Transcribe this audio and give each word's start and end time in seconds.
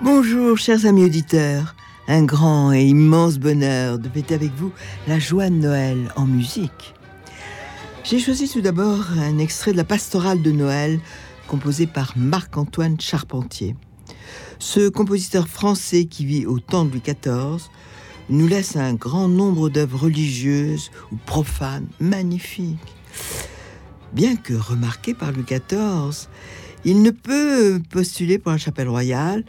Bonjour 0.00 0.56
chers 0.56 0.86
amis 0.86 1.04
auditeurs, 1.04 1.74
un 2.08 2.24
grand 2.24 2.72
et 2.72 2.84
immense 2.84 3.38
bonheur 3.38 3.98
de 3.98 4.08
fêter 4.08 4.34
avec 4.34 4.52
vous 4.54 4.72
la 5.06 5.18
joie 5.18 5.50
de 5.50 5.54
Noël 5.54 6.10
en 6.16 6.24
musique. 6.24 6.94
J'ai 8.04 8.18
choisi 8.18 8.48
tout 8.48 8.62
d'abord 8.62 9.04
un 9.18 9.36
extrait 9.36 9.72
de 9.72 9.76
la 9.76 9.84
pastorale 9.84 10.40
de 10.40 10.50
Noël 10.50 10.98
composée 11.46 11.86
par 11.86 12.14
Marc-Antoine 12.16 12.98
Charpentier. 12.98 13.76
Ce 14.58 14.88
compositeur 14.88 15.46
français 15.46 16.06
qui 16.06 16.24
vit 16.24 16.46
au 16.46 16.58
temps 16.58 16.86
de 16.86 16.90
Louis 16.90 17.02
XIV 17.02 17.68
nous 18.30 18.48
laisse 18.48 18.76
un 18.76 18.94
grand 18.94 19.28
nombre 19.28 19.68
d'œuvres 19.68 20.04
religieuses 20.04 20.90
ou 21.12 21.16
profanes 21.16 21.88
magnifiques. 22.00 22.78
Bien 24.14 24.36
que 24.36 24.54
remarqué 24.54 25.12
par 25.12 25.32
Louis 25.32 25.44
XIV, 25.44 26.28
il 26.84 27.02
ne 27.02 27.10
peut 27.10 27.80
postuler 27.90 28.38
pour 28.38 28.52
la 28.52 28.58
chapelle 28.58 28.88
royale 28.88 29.44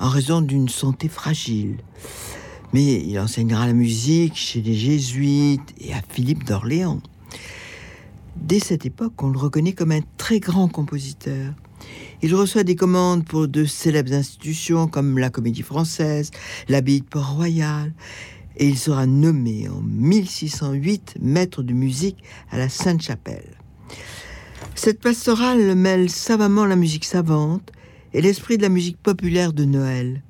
en 0.00 0.08
raison 0.08 0.40
d'une 0.40 0.68
santé 0.68 1.08
fragile. 1.08 1.76
Mais 2.72 3.02
il 3.06 3.18
enseignera 3.18 3.66
la 3.66 3.72
musique 3.72 4.36
chez 4.36 4.60
les 4.60 4.74
jésuites 4.74 5.74
et 5.80 5.92
à 5.92 6.00
Philippe 6.08 6.44
d'Orléans. 6.44 7.00
Dès 8.36 8.60
cette 8.60 8.86
époque, 8.86 9.22
on 9.22 9.28
le 9.28 9.38
reconnaît 9.38 9.72
comme 9.72 9.92
un 9.92 10.00
très 10.16 10.40
grand 10.40 10.68
compositeur. 10.68 11.52
Il 12.22 12.34
reçoit 12.34 12.64
des 12.64 12.76
commandes 12.76 13.24
pour 13.24 13.48
de 13.48 13.64
célèbres 13.64 14.12
institutions 14.12 14.88
comme 14.88 15.18
la 15.18 15.30
Comédie 15.30 15.62
Française, 15.62 16.30
l'Abbaye 16.68 17.00
de 17.00 17.06
Port-Royal, 17.06 17.92
et 18.56 18.66
il 18.66 18.78
sera 18.78 19.06
nommé 19.06 19.68
en 19.68 19.80
1608 19.82 21.16
maître 21.20 21.62
de 21.62 21.72
musique 21.72 22.22
à 22.50 22.58
la 22.58 22.68
Sainte-Chapelle. 22.68 23.57
Cette 24.80 25.00
pastorale 25.00 25.74
mêle 25.74 26.08
savamment 26.08 26.64
la 26.64 26.76
musique 26.76 27.04
savante 27.04 27.72
et 28.14 28.22
l'esprit 28.22 28.58
de 28.58 28.62
la 28.62 28.68
musique 28.68 28.96
populaire 28.96 29.52
de 29.52 29.64
Noël. 29.64 30.22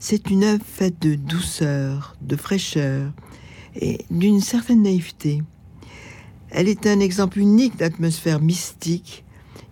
C'est 0.00 0.28
une 0.28 0.42
œuvre 0.42 0.64
faite 0.66 1.00
de 1.00 1.14
douceur, 1.14 2.16
de 2.20 2.34
fraîcheur 2.34 3.12
et 3.76 4.04
d'une 4.10 4.40
certaine 4.40 4.82
naïveté. 4.82 5.44
Elle 6.50 6.68
est 6.68 6.84
un 6.88 6.98
exemple 6.98 7.38
unique 7.38 7.76
d'atmosphère 7.76 8.40
mystique 8.40 9.24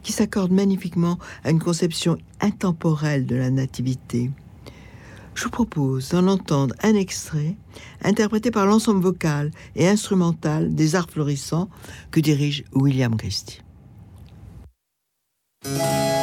qui 0.05 0.13
s'accorde 0.13 0.53
magnifiquement 0.53 1.19
à 1.43 1.51
une 1.51 1.59
conception 1.59 2.19
intemporelle 2.41 3.27
de 3.27 3.35
la 3.35 3.51
nativité. 3.51 4.31
Je 5.35 5.43
vous 5.43 5.51
propose 5.51 6.11
d'en 6.11 6.29
entendre 6.29 6.77
un 6.85 6.95
extrait 6.95 7.57
interprété 8.05 8.53
par 8.53 8.65
l'ensemble 8.65 9.01
vocal 9.01 9.51
et 9.75 9.89
instrumental 9.89 10.73
des 10.73 10.95
arts 10.95 11.11
florissants 11.11 11.69
que 12.13 12.21
dirige 12.21 12.63
William 12.73 13.17
Christie. 13.17 13.59
Música 15.64 16.17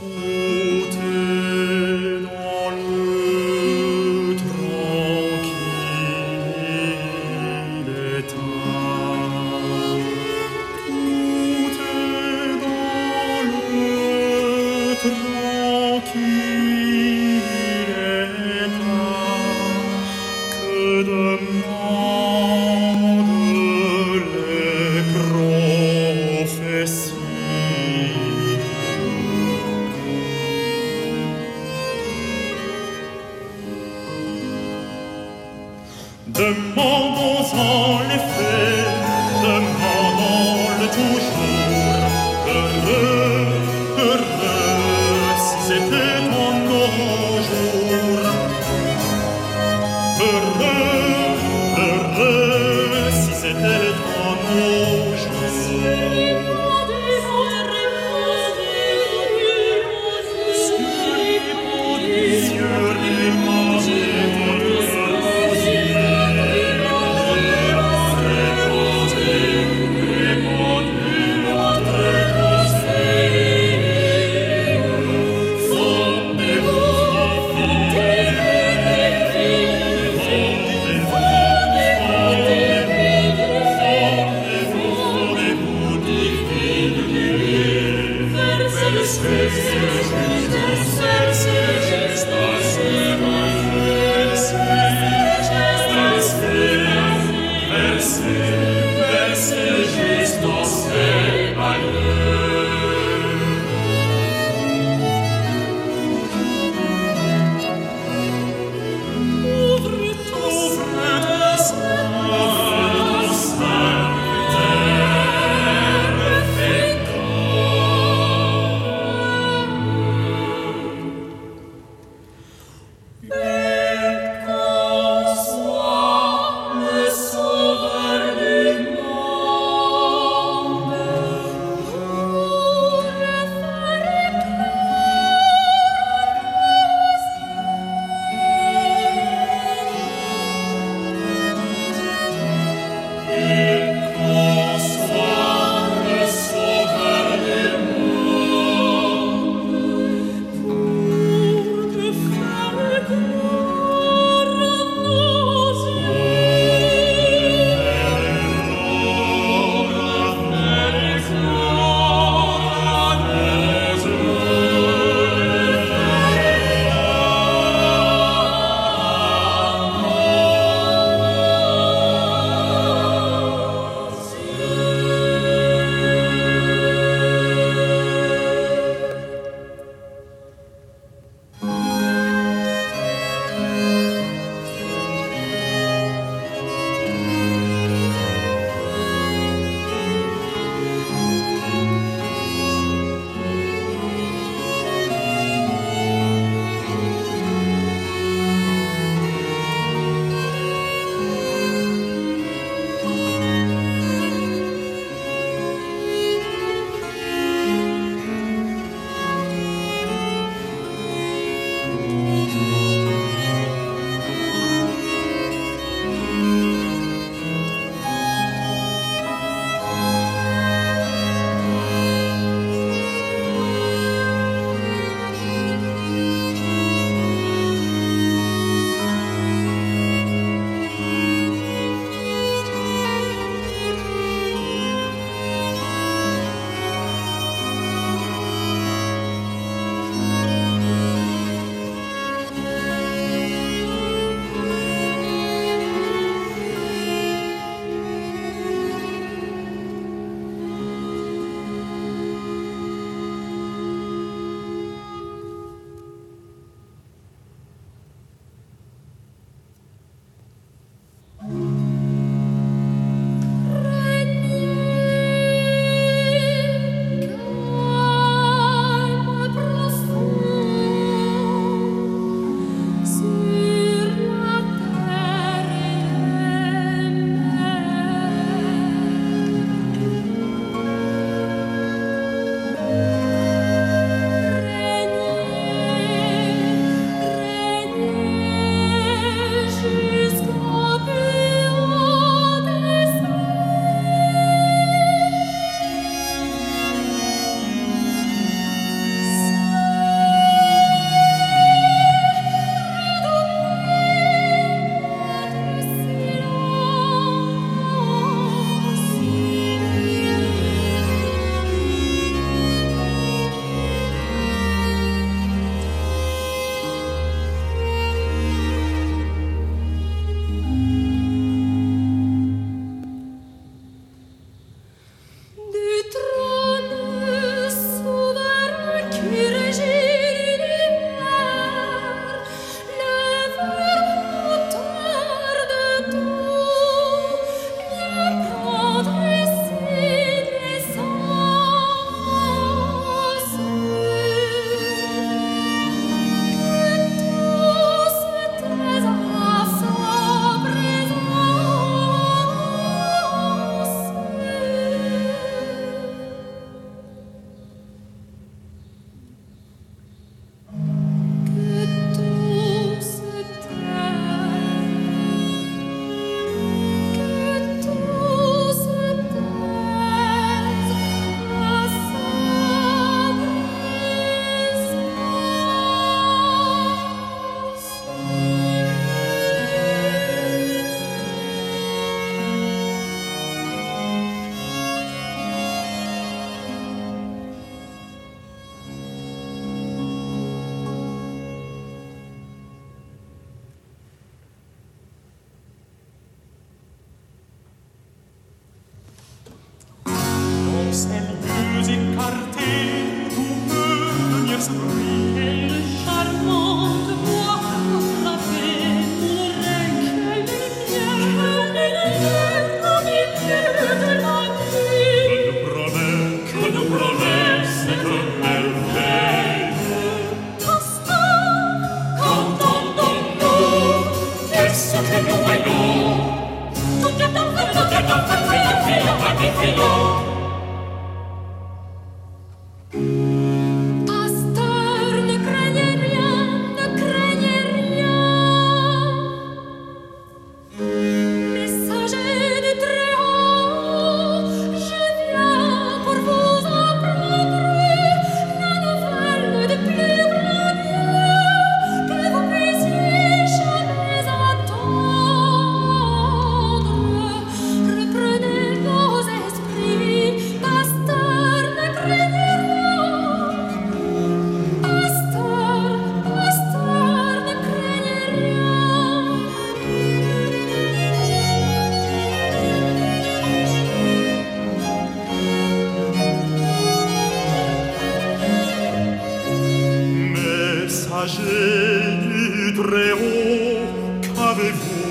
Thank. 0.00 0.39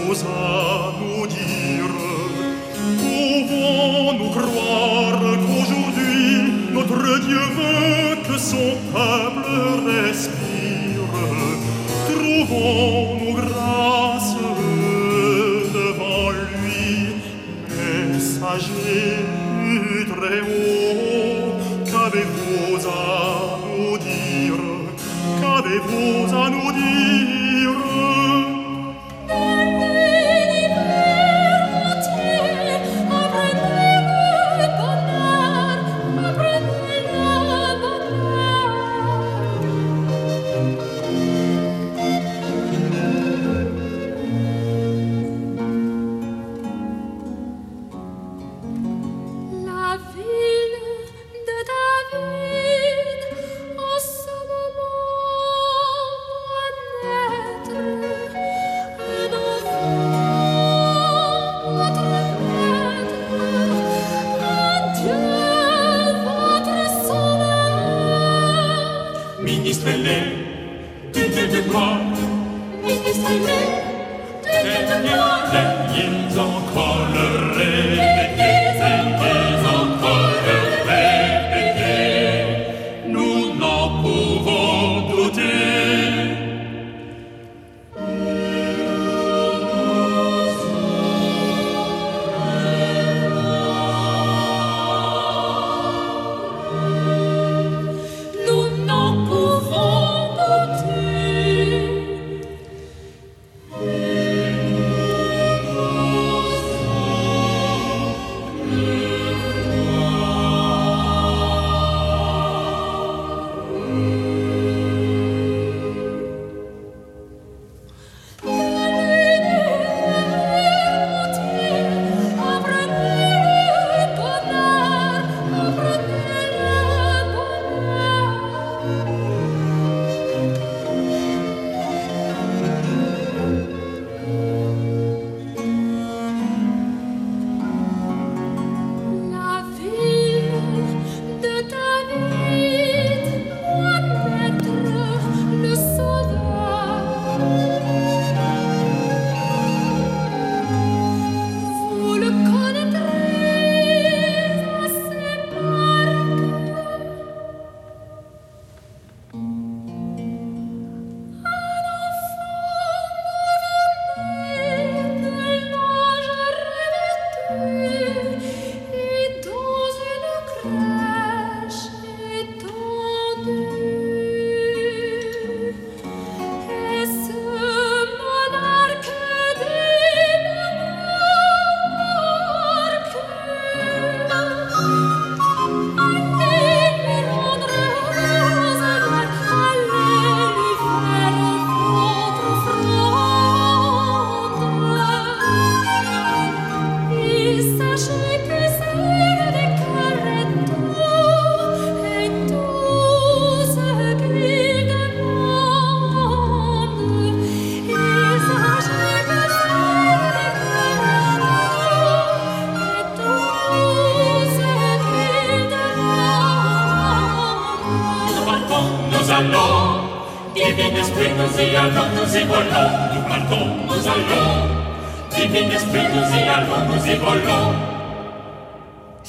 Rosa 0.10 0.49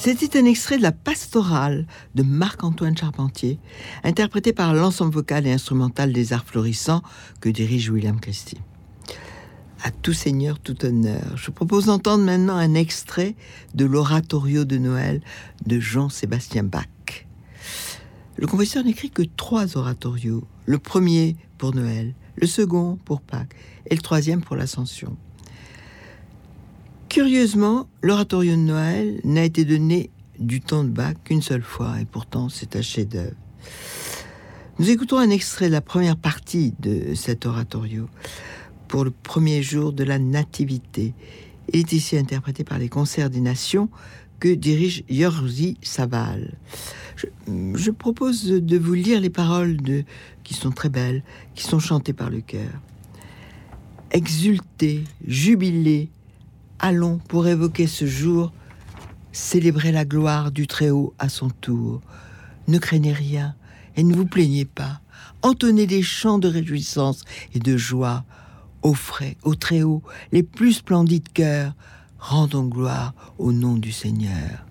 C'était 0.03 0.39
un 0.39 0.45
extrait 0.45 0.77
de 0.77 0.81
la 0.81 0.91
pastorale 0.91 1.85
de 2.15 2.23
Marc-Antoine 2.23 2.97
Charpentier, 2.97 3.59
interprété 4.03 4.51
par 4.51 4.73
l'ensemble 4.73 5.13
vocal 5.13 5.45
et 5.45 5.51
instrumental 5.51 6.11
des 6.11 6.33
arts 6.33 6.43
florissants 6.43 7.03
que 7.39 7.49
dirige 7.49 7.91
William 7.91 8.19
Christie. 8.19 8.57
à 9.83 9.91
tout 9.91 10.13
seigneur, 10.13 10.59
tout 10.59 10.83
honneur. 10.85 11.37
Je 11.37 11.51
propose 11.51 11.85
d'entendre 11.85 12.23
maintenant 12.23 12.55
un 12.55 12.73
extrait 12.73 13.35
de 13.75 13.85
l'oratorio 13.85 14.65
de 14.65 14.79
Noël 14.79 15.21
de 15.67 15.79
Jean-Sébastien 15.79 16.63
Bach. 16.63 17.27
Le 18.37 18.47
compositeur 18.47 18.83
n'écrit 18.83 19.11
que 19.11 19.21
trois 19.21 19.77
oratorios. 19.77 20.47
Le 20.65 20.79
premier 20.79 21.35
pour 21.59 21.75
Noël, 21.75 22.15
le 22.37 22.47
second 22.47 22.97
pour 23.05 23.21
Pâques 23.21 23.53
et 23.85 23.95
le 23.95 24.01
troisième 24.01 24.41
pour 24.41 24.55
l'Ascension. 24.55 25.15
Curieusement, 27.11 27.89
l'oratorio 28.01 28.53
de 28.53 28.61
Noël 28.61 29.19
n'a 29.25 29.43
été 29.43 29.65
donné 29.65 30.11
du 30.39 30.61
temps 30.61 30.85
de 30.85 30.89
Bach 30.89 31.15
qu'une 31.25 31.41
seule 31.41 31.61
fois, 31.61 31.99
et 31.99 32.05
pourtant 32.05 32.47
c'est 32.47 32.77
un 32.77 32.81
chef-d'œuvre. 32.81 33.35
Nous 34.79 34.89
écoutons 34.89 35.17
un 35.17 35.29
extrait 35.29 35.67
de 35.67 35.73
la 35.73 35.81
première 35.81 36.15
partie 36.15 36.73
de 36.79 37.13
cet 37.13 37.45
oratorio 37.45 38.07
pour 38.87 39.03
le 39.03 39.11
premier 39.11 39.61
jour 39.61 39.91
de 39.91 40.05
la 40.05 40.19
Nativité. 40.19 41.13
Il 41.73 41.81
est 41.81 41.91
ici 41.91 42.15
interprété 42.17 42.63
par 42.63 42.79
les 42.79 42.87
Concerts 42.87 43.29
des 43.29 43.41
Nations 43.41 43.89
que 44.39 44.47
dirige 44.47 45.03
Yorzi 45.09 45.77
Saval. 45.81 46.57
Je, 47.17 47.91
propose 47.91 48.45
de 48.45 48.77
vous 48.77 48.93
lire 48.93 49.19
les 49.19 49.29
paroles 49.29 49.75
qui 50.45 50.53
sont 50.53 50.71
très 50.71 50.87
belles, 50.87 51.25
qui 51.55 51.65
sont 51.65 51.79
chantées 51.79 52.13
par 52.13 52.29
le 52.29 52.39
chœur. 52.39 52.71
Exultez, 54.11 55.03
jubilez, 55.27 56.09
allons 56.81 57.19
pour 57.29 57.47
évoquer 57.47 57.87
ce 57.87 58.05
jour, 58.05 58.51
célébrer 59.31 59.91
la 59.91 60.03
gloire 60.03 60.51
du 60.51 60.67
Très-Haut 60.67 61.13
à 61.19 61.29
son 61.29 61.49
tour. 61.49 62.01
Ne 62.67 62.79
craignez 62.79 63.13
rien 63.13 63.55
et 63.95 64.03
ne 64.03 64.13
vous 64.13 64.25
plaignez 64.25 64.65
pas. 64.65 64.99
Entonnez 65.43 65.87
des 65.87 66.01
chants 66.01 66.39
de 66.39 66.47
réjouissance 66.47 67.23
et 67.53 67.59
de 67.59 67.77
joie 67.77 68.25
offrez 68.83 69.37
au 69.43 69.55
Très-Haut 69.55 70.01
les 70.31 70.43
plus 70.43 70.73
splendides 70.73 71.31
cœurs, 71.31 71.73
rendons 72.19 72.65
gloire 72.65 73.13
au 73.37 73.51
nom 73.51 73.75
du 73.75 73.91
Seigneur. 73.91 74.65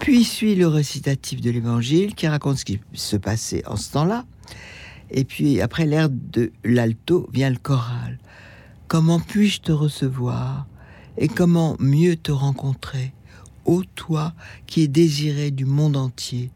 Puis 0.00 0.24
suit 0.24 0.54
le 0.54 0.66
récitatif 0.66 1.40
de 1.40 1.50
l'Évangile 1.50 2.14
qui 2.14 2.26
raconte 2.28 2.58
ce 2.58 2.64
qui 2.64 2.80
se 2.92 3.16
passait 3.16 3.66
en 3.66 3.76
ce 3.76 3.92
temps-là. 3.92 4.24
Et 5.10 5.24
puis 5.24 5.60
après 5.60 5.86
l'air 5.86 6.08
de 6.10 6.52
l'alto 6.64 7.28
vient 7.32 7.50
le 7.50 7.56
choral. 7.56 8.18
Comment 8.88 9.20
puis-je 9.20 9.60
te 9.60 9.72
recevoir? 9.72 10.66
Et 11.18 11.28
comment 11.28 11.76
mieux 11.78 12.16
te 12.16 12.32
rencontrer 12.32 13.12
Ô 13.64 13.82
toi 13.94 14.34
qui 14.66 14.82
es 14.82 14.88
désiré 14.88 15.50
du 15.50 15.64
monde 15.64 15.96
entier, 15.96 16.50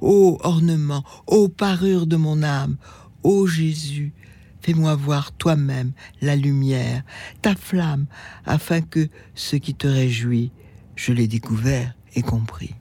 ô 0.00 0.38
ornement, 0.42 1.04
ô 1.26 1.48
parure 1.48 2.06
de 2.06 2.16
mon 2.16 2.42
âme, 2.42 2.76
ô 3.22 3.46
Jésus, 3.46 4.12
Fais-moi 4.60 4.94
voir 4.96 5.32
toi-même 5.32 5.92
la 6.20 6.36
lumière, 6.36 7.02
ta 7.42 7.54
flamme, 7.54 8.06
afin 8.44 8.80
que 8.80 9.08
ce 9.34 9.56
qui 9.56 9.74
te 9.74 9.86
réjouit, 9.86 10.50
je 10.94 11.12
l'ai 11.12 11.26
découvert 11.26 11.94
et 12.14 12.22
compris. 12.22 12.74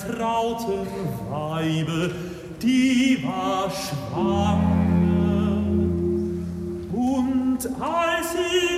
Vertrauten 0.00 0.86
Weibe, 1.30 2.12
die 2.62 3.22
war 3.24 3.70
schwanger. 3.70 4.56
Und 6.92 7.58
als 7.80 8.32
sie 8.32 8.75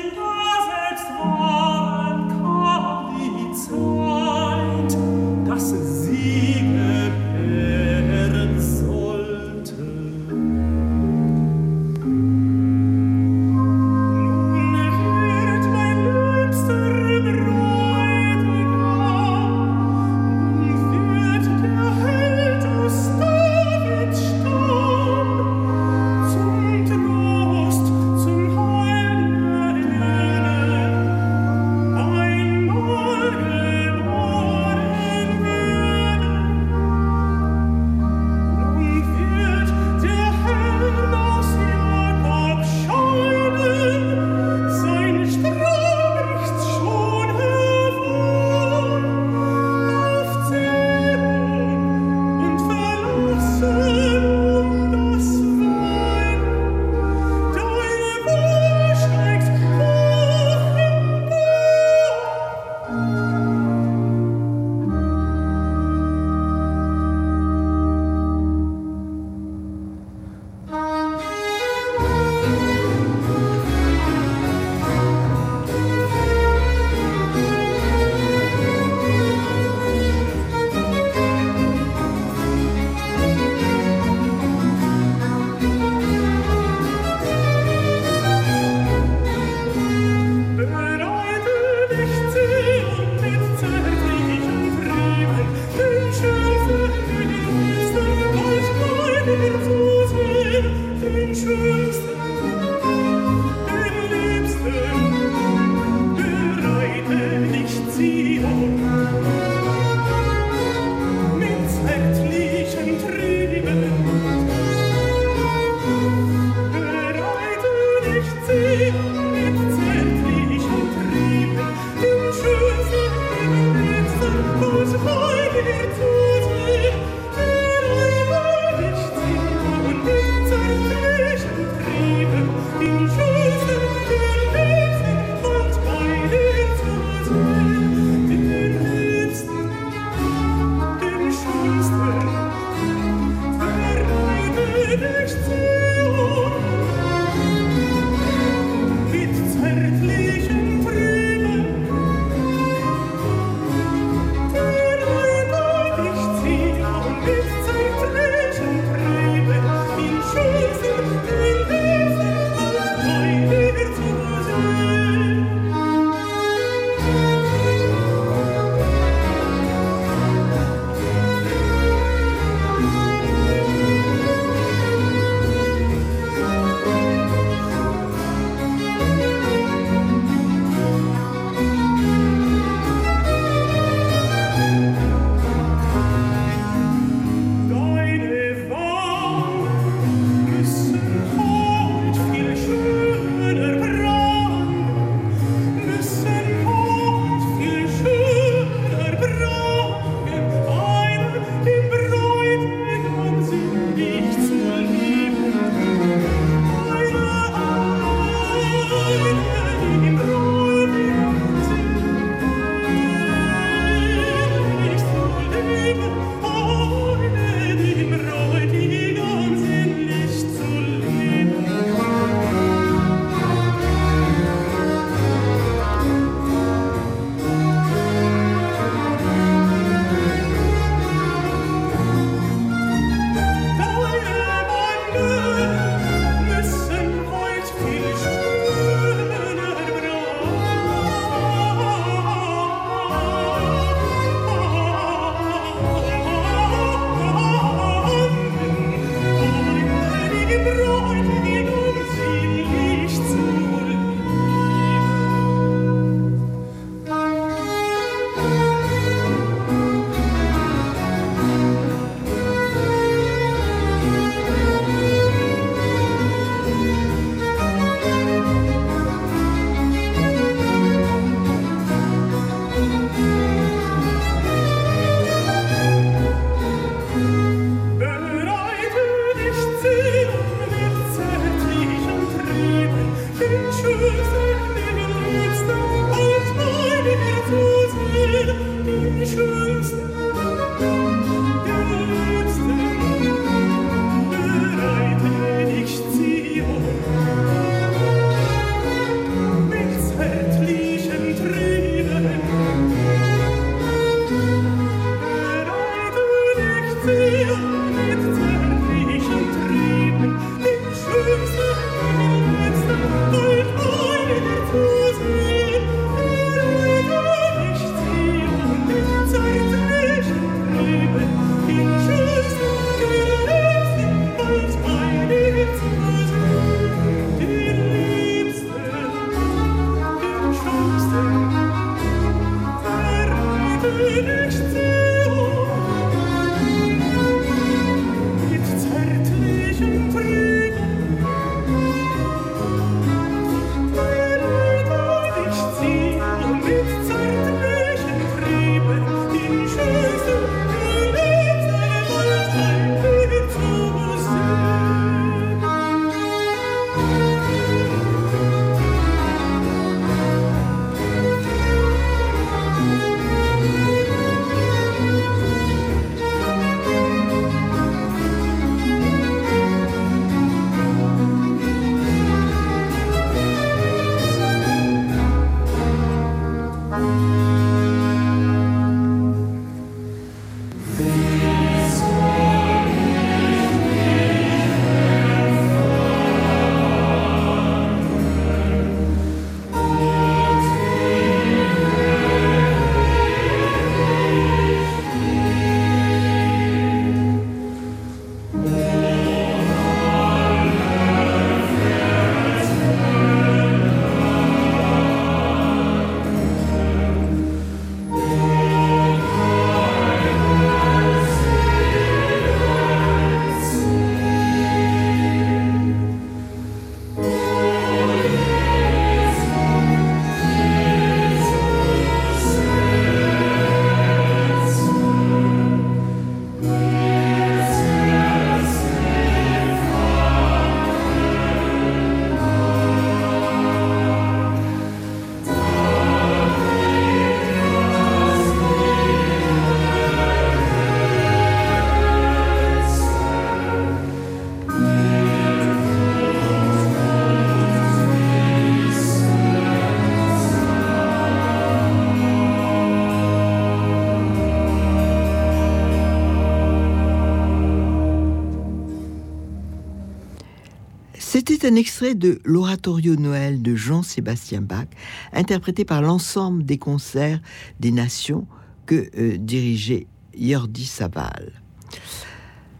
un 461.69 461.77
extrait 461.77 462.15
de 462.15 462.41
l'Oratorio 462.45 463.17
Noël 463.17 463.61
de 463.61 463.75
Jean-Sébastien 463.75 464.63
Bach, 464.63 464.87
interprété 465.35 465.85
par 465.85 466.01
l'ensemble 466.01 466.65
des 466.65 466.79
concerts 466.79 467.41
des 467.79 467.91
nations 467.91 468.47
que 468.87 469.11
euh, 469.19 469.37
dirigeait 469.37 470.07
Jordi 470.39 470.87
Saval. 470.87 471.53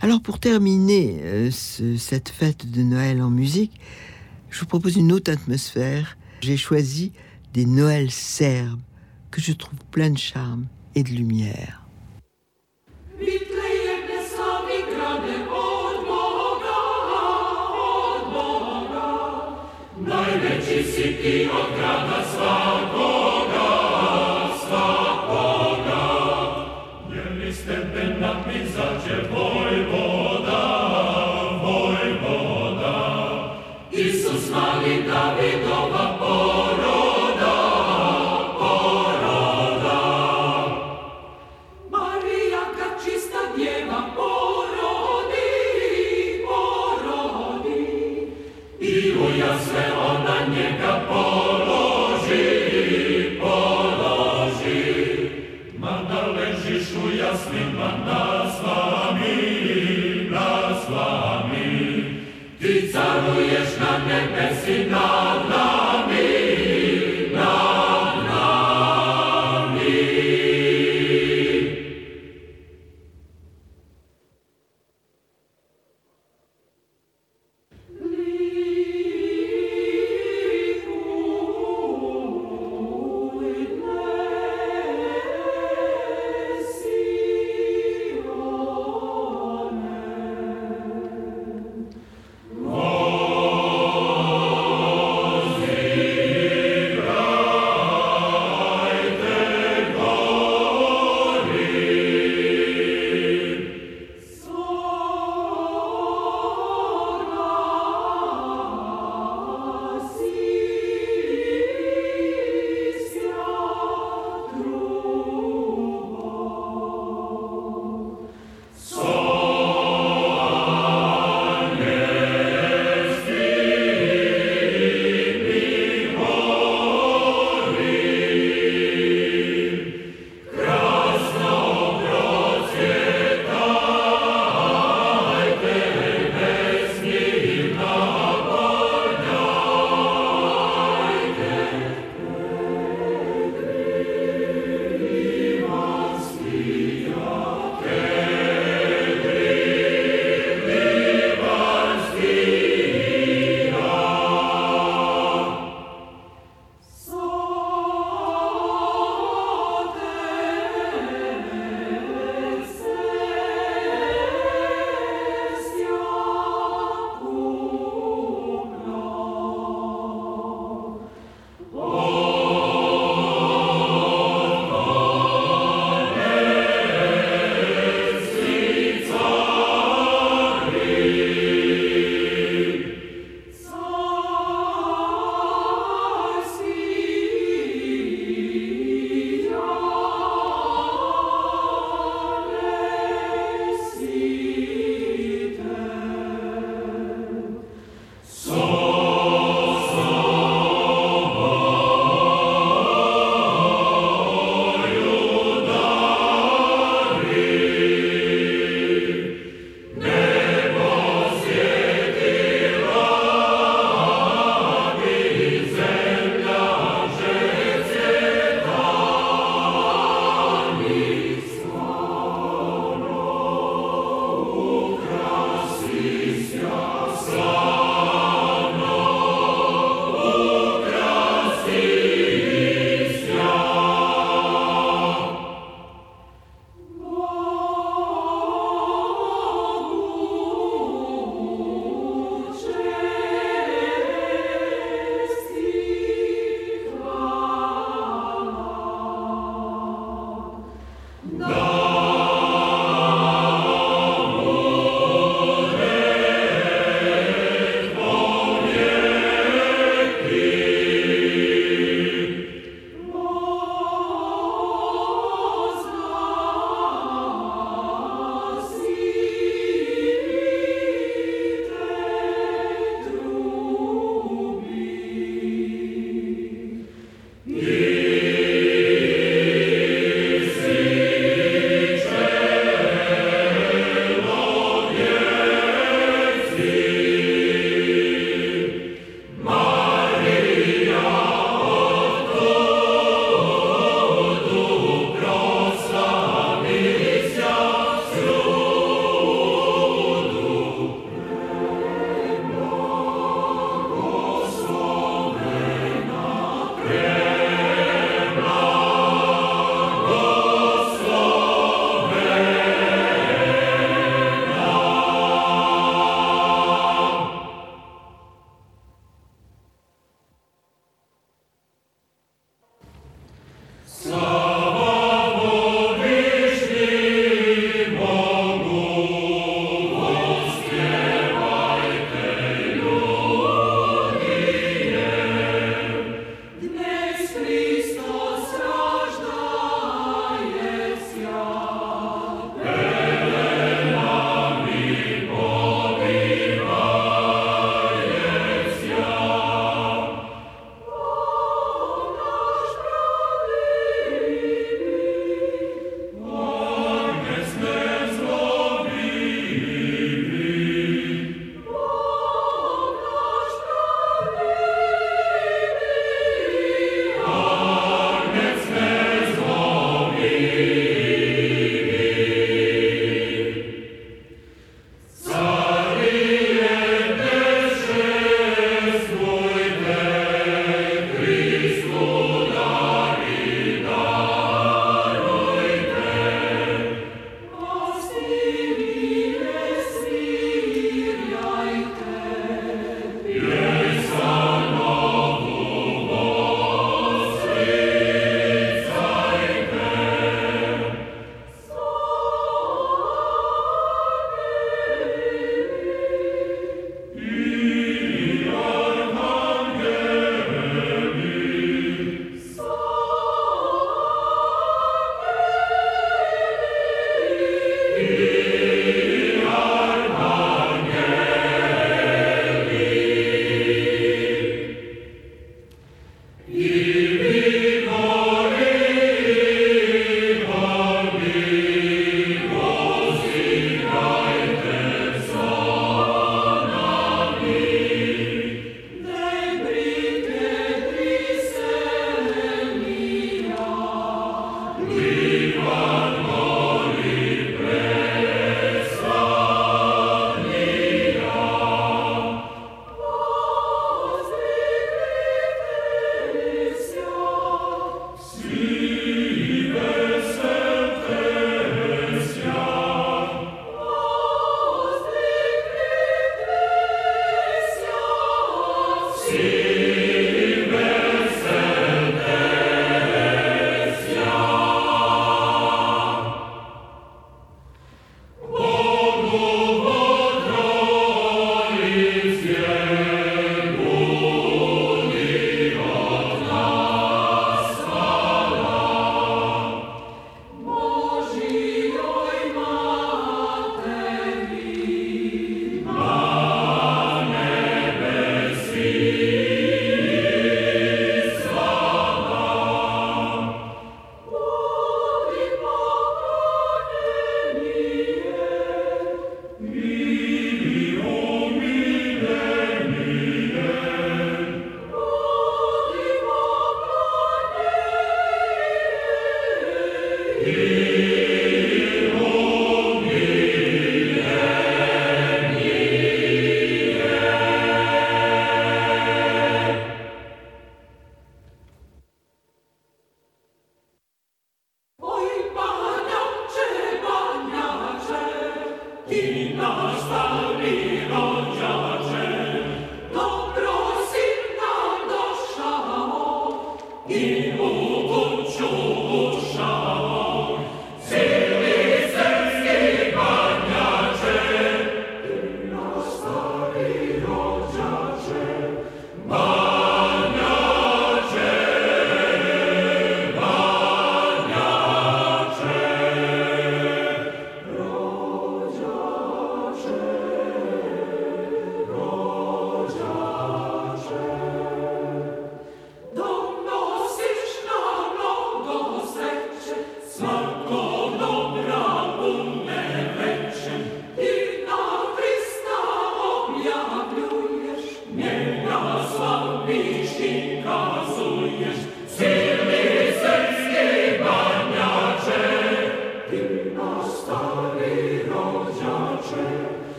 Alors 0.00 0.20
pour 0.20 0.38
terminer 0.38 1.18
euh, 1.22 1.50
cette 1.50 2.28
fête 2.28 2.70
de 2.70 2.82
Noël 2.82 3.22
en 3.22 3.30
musique, 3.30 3.80
je 4.50 4.60
vous 4.60 4.66
propose 4.66 4.96
une 4.96 5.12
autre 5.12 5.32
atmosphère. 5.32 6.18
J'ai 6.42 6.58
choisi 6.58 7.12
des 7.54 7.64
Noëls 7.64 8.10
serbes 8.10 8.82
que 9.30 9.40
je 9.40 9.52
trouve 9.52 9.78
plein 9.90 10.10
de 10.10 10.18
charme 10.18 10.66
et 10.94 11.02
de 11.02 11.10
lumière. 11.10 11.83
si 20.84 21.16
ti 21.22 21.48
Boga, 21.48 22.22
svakoga, 22.32 23.70
svakoga. 24.64 26.04
Jer 27.14 27.48
iz 27.48 27.58
tebe 27.66 28.04
nam 28.20 28.44
izađe 28.62 29.16
Vojvoda, 29.32 30.62
Vojvoda. 31.62 32.96
Isus 33.92 34.50
mali 34.50 34.94
Davidova, 35.08 36.03
in 64.66 65.13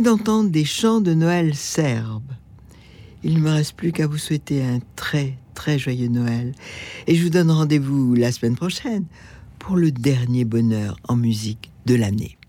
d'entendre 0.00 0.50
des 0.50 0.64
chants 0.64 1.00
de 1.00 1.14
Noël 1.14 1.54
serbes. 1.54 2.32
Il 3.22 3.34
ne 3.34 3.40
me 3.40 3.50
reste 3.50 3.74
plus 3.74 3.92
qu'à 3.92 4.06
vous 4.06 4.18
souhaiter 4.18 4.62
un 4.62 4.80
très 4.96 5.36
très 5.54 5.78
joyeux 5.78 6.08
Noël 6.08 6.54
et 7.06 7.14
je 7.14 7.22
vous 7.22 7.30
donne 7.30 7.50
rendez-vous 7.50 8.14
la 8.14 8.32
semaine 8.32 8.56
prochaine 8.56 9.04
pour 9.58 9.76
le 9.76 9.92
dernier 9.92 10.44
bonheur 10.44 10.96
en 11.06 11.16
musique 11.16 11.70
de 11.86 11.94
l'année. 11.96 12.39